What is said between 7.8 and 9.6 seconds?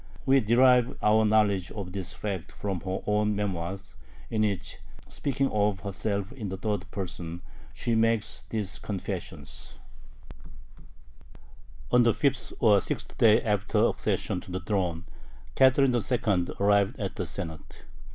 makes this confession: